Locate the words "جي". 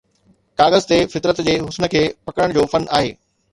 1.49-1.55